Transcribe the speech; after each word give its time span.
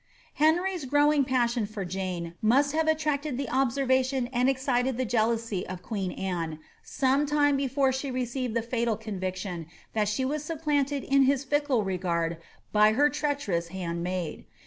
Hemy'a 0.39 0.87
growing 0.87 1.23
pafuon 1.23 1.69
for 1.69 1.85
Jane 1.85 2.33
must 2.41 2.71
have 2.71 2.87
attracted 2.87 3.37
the 3.37 3.47
observation 3.51 4.29
and 4.33 4.49
excited 4.49 4.97
the 4.97 5.05
jealousy 5.05 5.63
of 5.67 5.83
queen 5.83 6.11
Anne 6.13 6.57
some 6.81 7.27
time 7.27 7.55
before 7.55 7.91
she 7.91 8.09
received 8.09 8.55
the 8.55 8.63
frtal 8.63 8.99
conviction 8.99 9.67
that 9.93 10.07
she 10.09 10.25
was 10.25 10.43
supplanted 10.43 11.03
in 11.03 11.25
his 11.25 11.43
fickle 11.43 11.83
regard 11.83 12.37
by 12.71 12.93
her 12.93 13.11
treachifous 13.11 13.67
handmaid. 13.67 14.45